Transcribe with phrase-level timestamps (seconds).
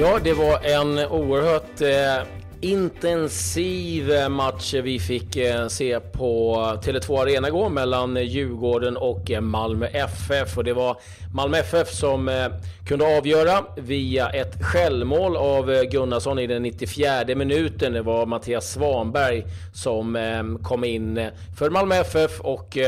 [0.00, 2.26] Ja, det var en oerhört eh,
[2.60, 9.40] intensiv eh, match vi fick eh, se på Tele2 Arena igår mellan Djurgården och eh,
[9.40, 10.58] Malmö FF.
[10.58, 10.96] Och det var
[11.34, 12.46] Malmö FF som eh,
[12.86, 17.92] kunde avgöra via ett självmål av eh, Gunnarsson i den 94 minuten.
[17.92, 21.28] Det var Mattias Svanberg som eh, kom in eh,
[21.58, 22.78] för Malmö FF och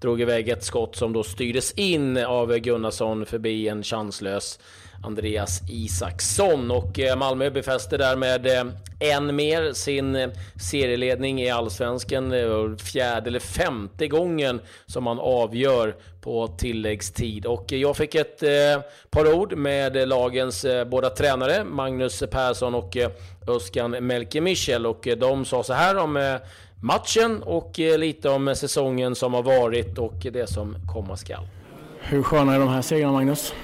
[0.00, 4.58] drog iväg ett skott som då styrdes in av Gunnarsson förbi en chanslös
[5.04, 6.70] Andreas Isaksson.
[6.70, 8.64] Och eh, Malmö befäster därmed eh,
[9.00, 10.28] än mer sin eh,
[10.60, 12.32] serieledning i Allsvenskan.
[12.78, 17.46] Fjärde eller femte gången som man avgör på tilläggstid.
[17.46, 18.42] Och jag fick ett
[19.10, 22.96] par ord med lagens båda tränare, Magnus Persson och
[23.48, 24.86] Öskan Melke Michel.
[24.86, 26.38] Och de sa så här om
[26.82, 31.46] matchen och lite om säsongen som har varit och det som komma skall.
[32.00, 33.54] Hur sköna är de här segrarna Magnus?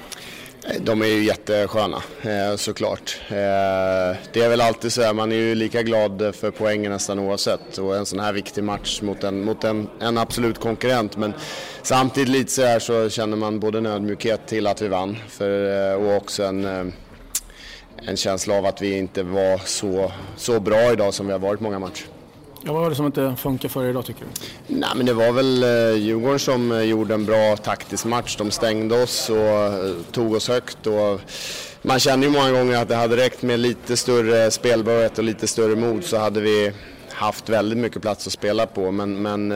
[0.81, 3.21] De är ju jättesköna eh, såklart.
[3.29, 7.19] Eh, det är väl alltid så här, man är ju lika glad för poängen nästan
[7.19, 11.35] oavsett och en sån här viktig match mot en, mot en, en absolut konkurrent men
[11.83, 15.91] samtidigt lite så här så känner man både en ödmjukhet till att vi vann för,
[15.91, 16.93] eh, och också en,
[18.07, 21.61] en känsla av att vi inte var så, så bra idag som vi har varit
[21.61, 22.07] många matcher.
[22.65, 24.47] Ja, vad var det som inte funkar för er idag tycker du?
[24.75, 28.37] Nej, men det var väl eh, Djurgården som eh, gjorde en bra taktisk match.
[28.37, 30.87] De stängde oss och eh, tog oss högt.
[30.87, 31.21] Och
[31.83, 35.47] man kände ju många gånger att det hade räckt med lite större spelbarhet och lite
[35.47, 36.73] större mod så hade vi
[37.11, 39.49] haft väldigt mycket plats att spela på men, men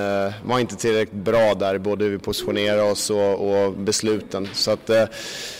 [0.44, 4.48] var inte tillräckligt bra där, både hur vi positionerade oss och, och besluten.
[4.52, 4.90] Så, att,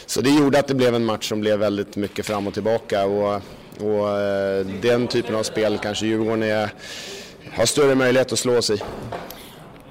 [0.07, 3.05] så det gjorde att det blev en match som blev väldigt mycket fram och tillbaka
[3.07, 3.43] och,
[3.81, 6.71] och eh, den typen av spel kanske Djurgården är
[7.53, 8.79] har större möjlighet att slå sig.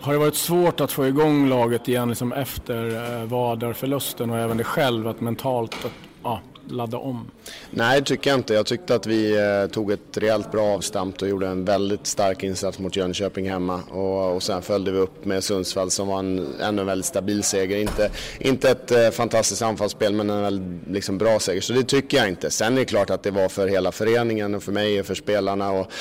[0.01, 2.85] Har det varit svårt att få igång laget igen liksom efter
[3.19, 5.91] eh, Vadarförlusten och även det själv att mentalt att,
[6.23, 7.31] ja, ladda om?
[7.71, 8.53] Nej, det tycker jag inte.
[8.53, 12.43] Jag tyckte att vi eh, tog ett rejält bra avstamp och gjorde en väldigt stark
[12.43, 13.81] insats mot Jönköping hemma.
[13.91, 17.77] Och, och sen följde vi upp med Sundsvall som var en ännu väldigt stabil seger.
[17.77, 21.61] Inte, inte ett eh, fantastiskt anfallsspel men en väldigt liksom, bra seger.
[21.61, 22.51] Så det tycker jag inte.
[22.51, 25.15] Sen är det klart att det var för hela föreningen och för mig och för
[25.15, 25.71] spelarna.
[25.71, 25.91] Och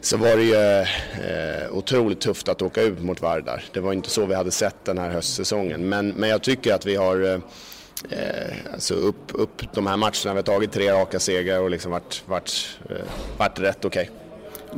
[0.00, 3.64] så var det ju eh, otroligt tufft att åka ut mot Vardar.
[3.72, 5.88] Det var inte så vi hade sett den här höstsäsongen.
[5.88, 7.38] Men, men jag tycker att vi har eh,
[8.10, 10.12] eh, alltså upp, upp de här matcherna.
[10.24, 12.96] Vi har tagit tre raka segrar och liksom varit, varit, eh,
[13.38, 14.02] varit rätt okej.
[14.02, 14.26] Okay.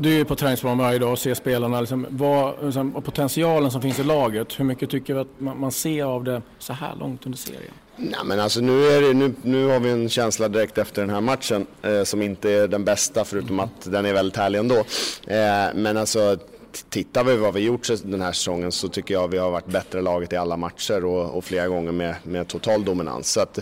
[0.01, 1.81] Du är på träningsbanan varje dag och ser spelarna.
[1.81, 5.61] Liksom, vad, liksom, och potentialen som finns i laget, hur mycket tycker du att man,
[5.61, 7.73] man ser av det så här långt under serien?
[7.97, 11.11] Nej, men alltså nu, är det, nu, nu har vi en känsla direkt efter den
[11.11, 14.77] här matchen eh, som inte är den bästa förutom att den är väldigt härlig ändå.
[15.27, 16.39] Eh, men alltså
[16.73, 20.03] tittar vi vad vi gjort den här säsongen så tycker jag vi har varit bättre
[20.03, 23.33] laget i alla matcher och, och flera gånger med, med total dominans.
[23.33, 23.59] Så att,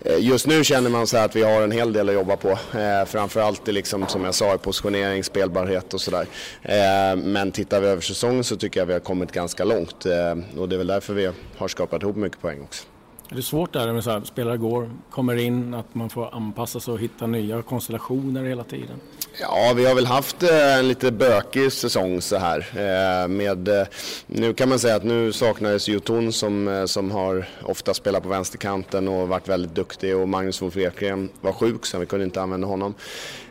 [0.00, 2.50] eh, just nu känner man så att vi har en hel del att jobba på.
[2.50, 6.26] Eh, framförallt liksom, som jag sa i positionering, spelbarhet och sådär.
[6.62, 10.60] Eh, men tittar vi över säsongen så tycker jag vi har kommit ganska långt eh,
[10.60, 12.89] och det är väl därför vi har skapat ihop mycket poäng också.
[13.32, 16.80] Är det svårt där med så här, spelare går, kommer in, att man får anpassa
[16.80, 19.00] sig och hitta nya konstellationer hela tiden?
[19.40, 22.58] Ja, vi har väl haft eh, en lite bökig säsong så här.
[22.58, 23.86] Eh, med, eh,
[24.26, 29.08] nu kan man säga att nu saknades Jotun som, som har ofta spelat på vänsterkanten
[29.08, 32.66] och varit väldigt duktig och Magnus Wolf Ekgren var sjuk så vi kunde inte använda
[32.66, 32.94] honom.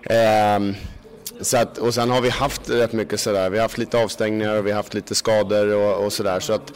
[0.03, 0.75] Ehm,
[1.41, 4.55] så att, och sen har vi haft rätt mycket sådär, vi har haft lite avstängningar
[4.55, 6.39] och vi har haft lite skador och, och sådär.
[6.39, 6.69] Så att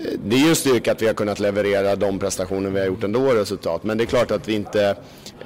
[0.00, 2.86] eh, det är ju en styrka att vi har kunnat leverera de prestationer vi har
[2.86, 3.84] gjort ändå resultat.
[3.84, 4.96] Men det är klart att vi inte,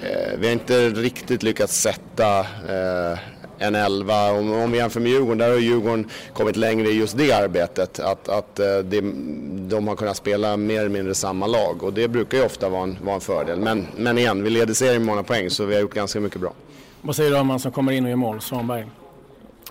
[0.02, 3.18] eh, vi har inte riktigt lyckats sätta eh,
[3.58, 4.30] en elva.
[4.30, 7.98] Om, om vi jämför med Djurgården, där har Djurgården kommit längre i just det arbetet.
[8.00, 9.00] Att, att eh, det,
[9.68, 12.82] de har kunnat spela mer eller mindre samma lag och det brukar ju ofta vara
[12.82, 13.58] en, vara en fördel.
[13.58, 16.40] Men, men igen, vi leder serien med många poäng så vi har gjort ganska mycket
[16.40, 16.52] bra.
[17.04, 18.86] Vad säger du om han som kommer in och gör mål, Svanberg?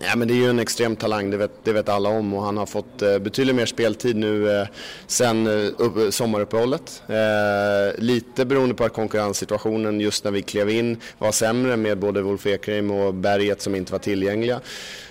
[0.03, 2.43] Ja, men det är ju en extrem talang, det vet, det vet alla om och
[2.43, 4.67] han har fått eh, betydligt mer speltid nu eh,
[5.07, 7.03] sen eh, upp, sommaruppehållet.
[7.07, 12.21] Eh, lite beroende på att konkurrenssituationen just när vi klev in var sämre med både
[12.21, 14.59] Wolf Ekrim och Berget som inte var tillgängliga.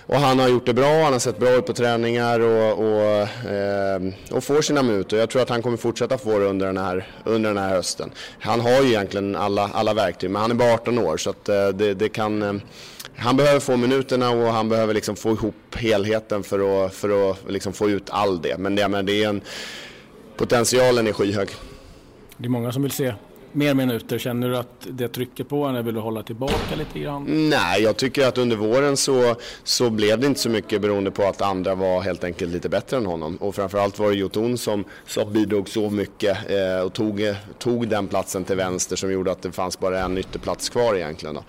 [0.05, 3.49] Och han har gjort det bra, han har sett bra ut på träningar och, och,
[3.51, 4.01] eh,
[4.31, 5.17] och får sina minuter.
[5.17, 8.11] Jag tror att han kommer fortsätta få det under den här, under den här hösten.
[8.39, 11.49] Han har ju egentligen alla, alla verktyg, men han är bara 18 år så att,
[11.49, 12.53] eh, det, det kan eh,
[13.15, 17.37] han behöver få minuterna och han behöver liksom få ihop helheten för att, för att
[17.51, 18.57] liksom få ut all det.
[18.57, 19.41] Men det, men det är en,
[20.37, 21.49] potentialen är skyhög.
[22.37, 23.13] Det är många som vill se
[23.53, 24.17] mer minuter.
[24.17, 27.49] Känner du att det trycker på eller vill du hålla tillbaka lite grann?
[27.49, 31.23] Nej, jag tycker att under våren så, så blev det inte så mycket beroende på
[31.23, 33.35] att andra var helt enkelt lite bättre än honom.
[33.35, 38.07] Och framförallt var det Jotun som, som bidrog så mycket eh, och tog, tog den
[38.07, 41.35] platsen till vänster som gjorde att det fanns bara en ytterplats kvar egentligen.
[41.35, 41.43] Då.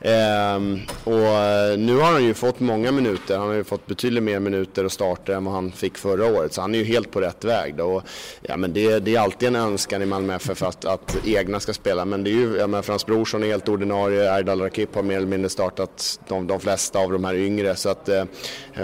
[0.00, 3.38] Ehm, och eh, nu har han ju fått många minuter.
[3.38, 6.52] Han har ju fått betydligt mer minuter och starter än vad han fick förra året.
[6.52, 7.74] Så han är ju helt på rätt väg.
[7.74, 7.84] Då.
[7.84, 8.02] Och,
[8.42, 11.16] ja, men det, det är alltid en önskan i Malmö FF att, att
[11.46, 12.04] egna ska spela.
[12.04, 14.38] Men det är ju, jag menar, Frans Brorsson är helt ordinarie.
[14.38, 17.76] Erdal Rakip har mer eller mindre startat de, de flesta av de här yngre.
[17.76, 18.24] Så att, eh,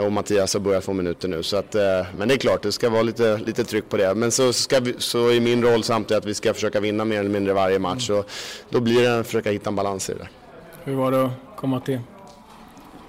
[0.04, 1.42] och Mattias har börjat få minuter nu.
[1.42, 4.14] Så att, eh, men det är klart, det ska vara lite, lite tryck på det.
[4.14, 7.20] Men så, ska vi, så är min roll samtidigt att vi ska försöka vinna mer
[7.20, 8.06] eller mindre varje match.
[8.06, 8.24] Så
[8.70, 10.28] då blir det att försöka hitta en balans i det.
[10.84, 12.00] Hur var det att komma till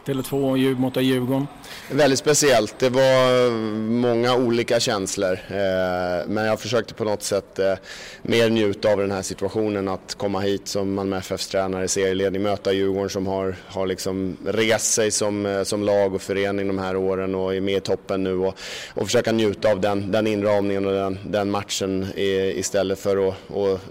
[0.06, 1.48] Tele2 mot Djurgården?
[1.92, 2.80] Väldigt speciellt.
[2.80, 3.52] Det var
[3.90, 5.32] många olika känslor.
[5.32, 7.74] Eh, men jag försökte på något sätt eh,
[8.22, 9.88] mer njuta av den här situationen.
[9.88, 14.38] Att komma hit som Malmö FFs tränare i serieledning, möta Djurgården som har, har liksom
[14.46, 17.82] rest sig som, eh, som lag och förening de här åren och är med i
[17.82, 18.38] toppen nu.
[18.38, 18.58] Och,
[18.94, 23.36] och försöka njuta av den, den inramningen och den, den matchen istället för att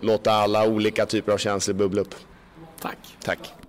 [0.01, 2.15] låta alla olika typer av känslor bubbla upp.
[2.81, 2.99] Tack.
[3.25, 3.62] Tack.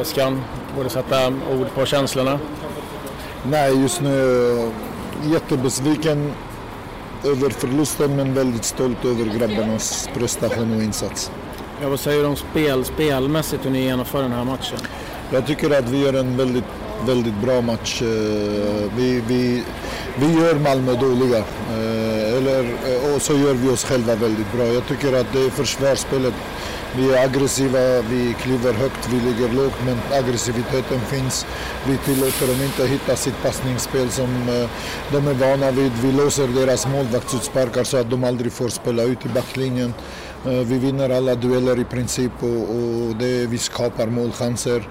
[0.00, 0.42] Öskan,
[0.76, 2.38] borde sätta ord på känslorna?
[3.42, 4.72] Nej, just nu
[5.24, 6.32] jättebesviken
[7.24, 11.30] över förlusten men väldigt stolt över grabbarnas prestation och insats.
[11.82, 14.78] Ja, vad säger du om spel, spelmässigt hur ni genomför den här matchen?
[15.32, 16.64] Jag tycker att vi gör en väldigt,
[17.06, 18.02] väldigt bra match.
[18.02, 18.08] Eh,
[18.96, 19.64] vi, vi,
[20.16, 21.44] vi gör Malmö dåliga eh,
[22.38, 24.66] eller, eh, och så gör vi oss själva väldigt bra.
[24.66, 26.34] Jag tycker att det är försvarsspelet
[26.96, 31.46] vi är aggressiva, vi kliver högt, vi ligger lågt men aggressiviteten finns.
[31.86, 34.70] Vi tillåter dem inte hitta sitt passningsspel som eh,
[35.12, 35.92] de är vana vid.
[36.02, 39.94] Vi låser deras målvaktsutsparkar så att de aldrig får spela ut i backlinjen.
[40.46, 44.88] Eh, vi vinner alla dueller i princip och, och det, vi skapar målchanser.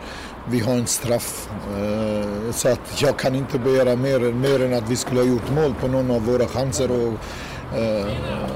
[0.49, 1.49] Vi har en straff.
[1.77, 5.51] Eh, så att jag kan inte begära mer, mer än att vi skulle ha gjort
[5.51, 6.91] mål på någon av våra chanser.
[6.91, 7.13] Och,
[7.77, 8.07] eh,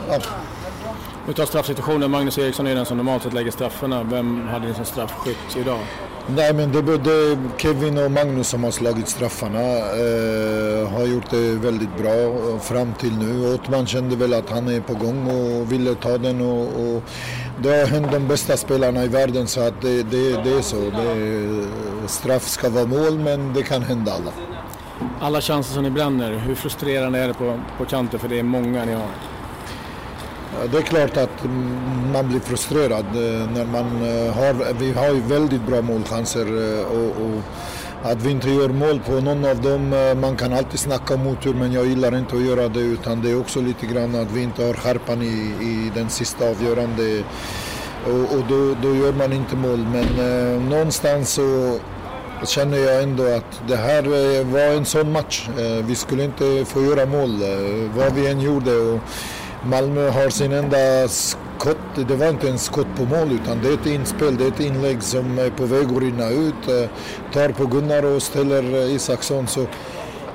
[0.09, 0.19] ja.
[1.29, 2.11] Utav straffsituationen.
[2.11, 4.03] Magnus Eriksson är den som normalt sett lägger straffarna.
[4.03, 5.79] Vem hade ni som straffskytt idag?
[6.35, 9.59] Nej men det är både Kevin och Magnus som har slagit straffarna.
[9.77, 13.53] Eh, har gjort det väldigt bra eh, fram till nu.
[13.53, 16.41] Ottman kände väl att han är på gång och ville ta den.
[16.41, 17.03] Och, och
[17.63, 20.75] det har hänt de bästa spelarna i världen så att det, det, det är så.
[20.75, 21.67] Det,
[22.07, 24.31] straff ska vara mål men det kan hända alla.
[25.19, 28.43] Alla chanser som ni bränner, hur frustrerande är det på, på kanten för det är
[28.43, 29.30] många ni har?
[30.71, 31.43] Det är klart att
[32.13, 36.85] man blir frustrerad eh, när man eh, har, vi har ju väldigt bra målchanser eh,
[36.85, 37.41] och, och
[38.03, 39.89] att vi inte gör mål på någon av dem,
[40.21, 43.31] man kan alltid snacka om otur men jag gillar inte att göra det utan det
[43.31, 47.23] är också lite grann att vi inte har skärpan i, i den sista avgörande
[48.05, 51.79] och, och då, då, gör man inte mål men eh, någonstans så
[52.45, 54.03] känner jag ändå att det här
[54.43, 55.49] var en sån match.
[55.59, 58.75] Eh, vi skulle inte få göra mål eh, vad vi än gjorde.
[58.75, 58.99] Och,
[59.65, 61.77] Malmö har sin enda skott,
[62.07, 64.59] det var inte en skott på mål utan det är ett inspel, det är ett
[64.59, 66.67] inlägg som är på väg att rinna ut.
[66.67, 66.89] Eh,
[67.33, 69.47] tar på Gunnar och ställer Isaksson.
[69.47, 69.65] Så,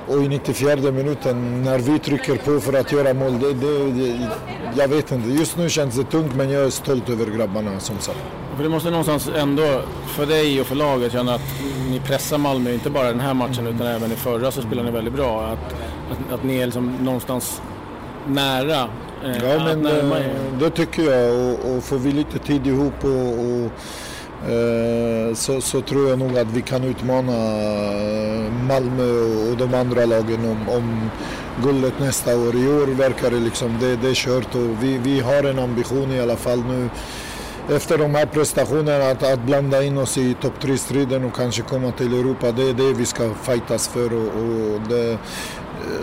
[0.07, 4.29] och i 94 minuten när vi trycker på för att göra mål, det, det, det,
[4.75, 5.29] jag vet inte.
[5.29, 8.19] Just nu känns det tungt men jag är stolt över grabbarna som sagt.
[8.55, 12.73] För det måste någonstans ändå, för dig och för laget, känna att ni pressar Malmö,
[12.73, 15.45] inte bara den här matchen utan även i förra så spelar ni väldigt bra.
[15.45, 15.73] Att,
[16.11, 17.61] att, att ni är liksom någonstans
[18.27, 20.23] nära Eh, ja, men eh,
[20.59, 21.35] det tycker jag.
[21.35, 23.71] Och, och får vi lite tid ihop och, och
[24.51, 27.31] eh, så, så, tror jag nog att vi kan utmana
[28.67, 29.11] Malmö
[29.51, 31.09] och de andra lagen om, om
[31.63, 32.55] guldet nästa år.
[32.55, 36.11] I år verkar det liksom, det, det är kört och vi, vi har en ambition
[36.11, 36.89] i alla fall nu
[37.69, 41.91] efter de här prestationerna att, att blanda in oss i topp 3-striden och kanske komma
[41.91, 42.51] till Europa.
[42.51, 44.13] Det är det vi ska fightas för.
[44.13, 45.17] Och, och det,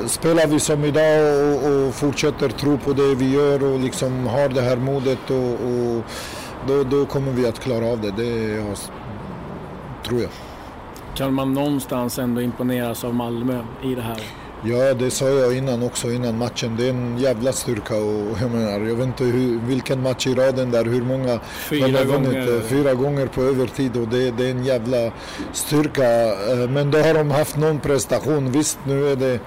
[0.06, 1.20] spelar vi som idag
[1.54, 5.52] och, och, fortsätter tro på det vi gör och liksom har det här modet och,
[5.52, 6.04] och
[6.66, 8.10] då, då, kommer vi att klara av det.
[8.10, 8.64] Det
[10.04, 10.30] tror jag.
[11.14, 14.43] Kan man någonstans ändå imponeras av Malmö i det här?
[14.66, 16.76] Ja, det sa jag innan också, innan matchen.
[16.76, 20.34] Det är en jävla styrka och jag menar, jag vet inte hur, vilken match i
[20.34, 21.40] raden där, hur många
[21.70, 22.32] fyra har vunnit.
[22.32, 22.60] Gånger.
[22.60, 25.12] Fyra gånger på övertid och det, det, är en jävla
[25.52, 26.04] styrka.
[26.52, 28.52] Eh, men då har de haft någon prestation.
[28.52, 29.40] Visst, nu är det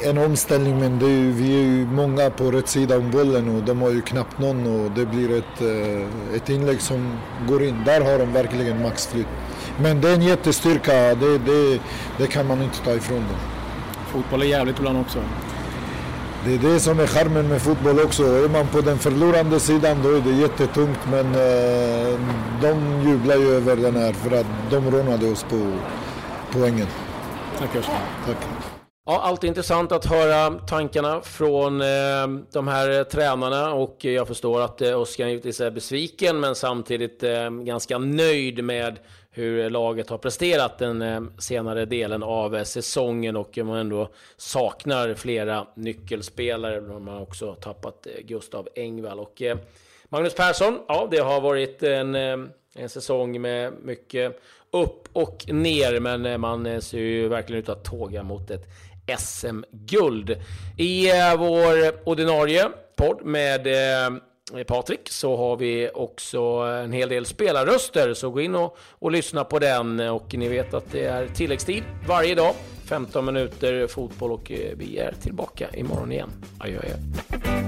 [0.00, 3.82] en omställning men är, vi är ju många på rätt sida om bollen och de
[3.82, 7.18] har ju knappt någon och det blir ett, eh, ett inlägg som
[7.48, 7.76] går in.
[7.84, 9.28] Där har de verkligen maxflytt.
[9.80, 11.80] Men det är en jättestyrka, det, det,
[12.18, 13.57] det kan man inte ta ifrån dem.
[14.08, 15.18] Fotboll är jävligt ibland också.
[16.44, 18.22] det är det som är charmen med fotboll också.
[18.22, 22.20] Är man på den förlorande sidan då är det jättetungt men eh,
[22.62, 25.72] de jublar ju över den här för att de rånade oss på
[26.52, 26.86] poängen.
[27.58, 27.94] Tack Östen.
[28.26, 28.36] Tack.
[29.06, 31.86] Ja, alltid intressant att höra tankarna från eh,
[32.52, 37.50] de här tränarna och jag förstår att eh, Oskar givetvis är besviken men samtidigt eh,
[37.50, 38.98] ganska nöjd med
[39.38, 45.14] hur laget har presterat den eh, senare delen av eh, säsongen och man ändå saknar
[45.14, 46.80] flera nyckelspelare.
[46.80, 49.42] Man har också tappat eh, Gustav Engvall och
[50.08, 50.78] Magnus Persson.
[50.88, 54.40] Ja, det har varit en, en säsong med mycket
[54.70, 58.64] upp och ner, men man ser ju verkligen ut att tåga mot ett
[59.18, 60.36] SM-guld.
[60.78, 61.06] I
[61.38, 63.66] vår ordinarie podd med
[64.56, 66.40] Eh, Patrik så har vi också
[66.84, 70.00] en hel del spelarröster, så gå in och, och lyssna på den.
[70.00, 74.98] Och ni vet att det är tilläggstid varje dag, 15 minuter fotboll och eh, vi
[74.98, 76.30] är tillbaka imorgon igen.
[76.58, 77.67] Adjö, adjö.